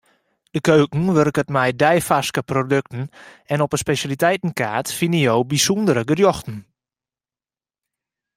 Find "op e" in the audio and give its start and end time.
3.63-3.81